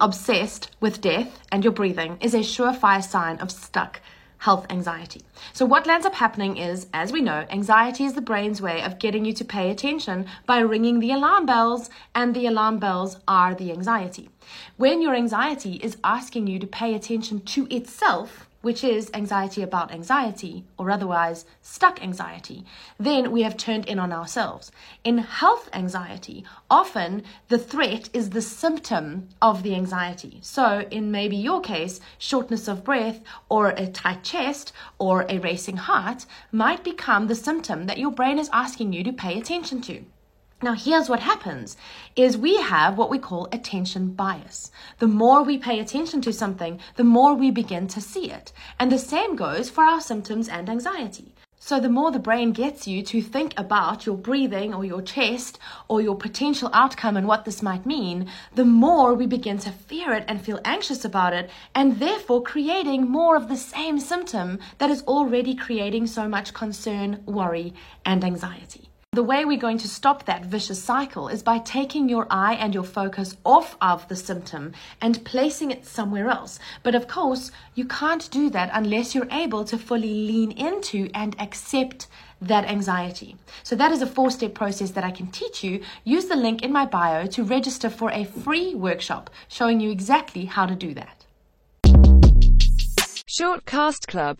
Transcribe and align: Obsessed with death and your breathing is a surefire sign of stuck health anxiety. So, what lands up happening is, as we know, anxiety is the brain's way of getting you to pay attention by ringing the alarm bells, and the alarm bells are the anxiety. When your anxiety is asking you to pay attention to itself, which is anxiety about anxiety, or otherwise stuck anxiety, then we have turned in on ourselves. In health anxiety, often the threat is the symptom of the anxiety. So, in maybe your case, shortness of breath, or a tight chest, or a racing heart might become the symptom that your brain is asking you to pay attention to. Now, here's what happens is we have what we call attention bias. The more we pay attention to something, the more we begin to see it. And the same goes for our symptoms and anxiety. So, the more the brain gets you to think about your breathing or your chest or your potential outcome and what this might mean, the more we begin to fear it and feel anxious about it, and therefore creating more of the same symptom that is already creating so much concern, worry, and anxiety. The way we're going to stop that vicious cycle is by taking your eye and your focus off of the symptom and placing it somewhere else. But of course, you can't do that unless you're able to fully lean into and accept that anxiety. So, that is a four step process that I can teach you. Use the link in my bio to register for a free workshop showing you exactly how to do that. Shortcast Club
Obsessed 0.00 0.70
with 0.80 1.00
death 1.00 1.40
and 1.50 1.64
your 1.64 1.72
breathing 1.72 2.18
is 2.20 2.34
a 2.34 2.38
surefire 2.38 3.02
sign 3.02 3.38
of 3.38 3.50
stuck 3.50 4.00
health 4.38 4.66
anxiety. 4.70 5.22
So, 5.52 5.64
what 5.64 5.86
lands 5.86 6.06
up 6.06 6.14
happening 6.14 6.56
is, 6.56 6.86
as 6.92 7.12
we 7.12 7.20
know, 7.20 7.46
anxiety 7.50 8.04
is 8.04 8.12
the 8.12 8.20
brain's 8.20 8.62
way 8.62 8.82
of 8.82 8.98
getting 8.98 9.24
you 9.24 9.32
to 9.32 9.44
pay 9.44 9.70
attention 9.70 10.26
by 10.46 10.58
ringing 10.58 11.00
the 11.00 11.12
alarm 11.12 11.46
bells, 11.46 11.90
and 12.14 12.34
the 12.34 12.46
alarm 12.46 12.78
bells 12.78 13.18
are 13.26 13.54
the 13.54 13.72
anxiety. 13.72 14.30
When 14.76 15.02
your 15.02 15.14
anxiety 15.14 15.74
is 15.74 15.96
asking 16.04 16.46
you 16.46 16.58
to 16.58 16.66
pay 16.66 16.94
attention 16.94 17.40
to 17.40 17.66
itself, 17.74 18.47
which 18.60 18.82
is 18.82 19.10
anxiety 19.14 19.62
about 19.62 19.92
anxiety, 19.92 20.64
or 20.76 20.90
otherwise 20.90 21.44
stuck 21.62 22.02
anxiety, 22.02 22.64
then 22.98 23.30
we 23.30 23.42
have 23.42 23.56
turned 23.56 23.86
in 23.86 23.98
on 23.98 24.12
ourselves. 24.12 24.72
In 25.04 25.18
health 25.18 25.68
anxiety, 25.72 26.44
often 26.70 27.22
the 27.48 27.58
threat 27.58 28.08
is 28.12 28.30
the 28.30 28.42
symptom 28.42 29.28
of 29.40 29.62
the 29.62 29.74
anxiety. 29.74 30.38
So, 30.42 30.86
in 30.90 31.10
maybe 31.10 31.36
your 31.36 31.60
case, 31.60 32.00
shortness 32.18 32.68
of 32.68 32.84
breath, 32.84 33.20
or 33.48 33.68
a 33.70 33.86
tight 33.86 34.24
chest, 34.24 34.72
or 34.98 35.24
a 35.28 35.38
racing 35.38 35.76
heart 35.76 36.26
might 36.50 36.82
become 36.82 37.26
the 37.26 37.34
symptom 37.34 37.86
that 37.86 37.98
your 37.98 38.10
brain 38.10 38.38
is 38.38 38.50
asking 38.52 38.92
you 38.92 39.04
to 39.04 39.12
pay 39.12 39.38
attention 39.38 39.80
to. 39.82 40.04
Now, 40.60 40.74
here's 40.74 41.08
what 41.08 41.20
happens 41.20 41.76
is 42.16 42.36
we 42.36 42.56
have 42.60 42.98
what 42.98 43.10
we 43.10 43.18
call 43.20 43.46
attention 43.52 44.10
bias. 44.14 44.72
The 44.98 45.06
more 45.06 45.44
we 45.44 45.56
pay 45.56 45.78
attention 45.78 46.20
to 46.22 46.32
something, 46.32 46.80
the 46.96 47.04
more 47.04 47.34
we 47.34 47.52
begin 47.52 47.86
to 47.86 48.00
see 48.00 48.32
it. 48.32 48.52
And 48.76 48.90
the 48.90 48.98
same 48.98 49.36
goes 49.36 49.70
for 49.70 49.84
our 49.84 50.00
symptoms 50.00 50.48
and 50.48 50.68
anxiety. 50.68 51.32
So, 51.60 51.78
the 51.78 51.88
more 51.88 52.10
the 52.10 52.18
brain 52.18 52.50
gets 52.50 52.88
you 52.88 53.04
to 53.04 53.22
think 53.22 53.54
about 53.56 54.04
your 54.04 54.16
breathing 54.16 54.74
or 54.74 54.84
your 54.84 55.00
chest 55.00 55.60
or 55.86 56.00
your 56.00 56.16
potential 56.16 56.70
outcome 56.72 57.16
and 57.16 57.28
what 57.28 57.44
this 57.44 57.62
might 57.62 57.86
mean, 57.86 58.28
the 58.52 58.64
more 58.64 59.14
we 59.14 59.26
begin 59.26 59.58
to 59.58 59.70
fear 59.70 60.12
it 60.12 60.24
and 60.26 60.40
feel 60.40 60.60
anxious 60.64 61.04
about 61.04 61.34
it, 61.34 61.50
and 61.72 62.00
therefore 62.00 62.42
creating 62.42 63.08
more 63.08 63.36
of 63.36 63.48
the 63.48 63.56
same 63.56 64.00
symptom 64.00 64.58
that 64.78 64.90
is 64.90 65.02
already 65.02 65.54
creating 65.54 66.08
so 66.08 66.26
much 66.26 66.52
concern, 66.52 67.22
worry, 67.26 67.74
and 68.04 68.24
anxiety. 68.24 68.88
The 69.12 69.22
way 69.22 69.46
we're 69.46 69.56
going 69.56 69.78
to 69.78 69.88
stop 69.88 70.26
that 70.26 70.44
vicious 70.44 70.80
cycle 70.80 71.28
is 71.28 71.42
by 71.42 71.58
taking 71.58 72.10
your 72.10 72.26
eye 72.30 72.54
and 72.54 72.74
your 72.74 72.84
focus 72.84 73.36
off 73.44 73.74
of 73.80 74.06
the 74.06 74.14
symptom 74.14 74.74
and 75.00 75.24
placing 75.24 75.70
it 75.70 75.86
somewhere 75.86 76.28
else. 76.28 76.58
But 76.82 76.94
of 76.94 77.08
course, 77.08 77.50
you 77.74 77.86
can't 77.86 78.30
do 78.30 78.50
that 78.50 78.70
unless 78.72 79.14
you're 79.14 79.26
able 79.32 79.64
to 79.64 79.78
fully 79.78 80.12
lean 80.12 80.52
into 80.52 81.08
and 81.14 81.34
accept 81.40 82.06
that 82.42 82.66
anxiety. 82.66 83.36
So, 83.62 83.74
that 83.76 83.92
is 83.92 84.02
a 84.02 84.06
four 84.06 84.30
step 84.30 84.52
process 84.52 84.90
that 84.90 85.04
I 85.04 85.10
can 85.10 85.28
teach 85.28 85.64
you. 85.64 85.80
Use 86.04 86.26
the 86.26 86.36
link 86.36 86.62
in 86.62 86.70
my 86.70 86.84
bio 86.84 87.26
to 87.28 87.42
register 87.42 87.88
for 87.88 88.12
a 88.12 88.24
free 88.24 88.74
workshop 88.74 89.30
showing 89.48 89.80
you 89.80 89.90
exactly 89.90 90.44
how 90.44 90.66
to 90.66 90.76
do 90.76 90.92
that. 90.92 91.24
Shortcast 93.38 94.08
Club 94.08 94.36